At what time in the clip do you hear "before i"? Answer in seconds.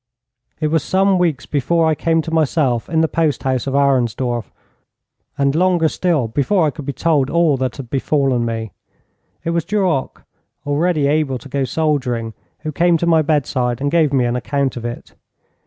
1.45-1.93, 6.27-6.71